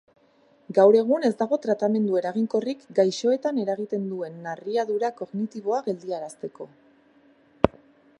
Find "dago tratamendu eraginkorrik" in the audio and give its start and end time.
1.41-2.87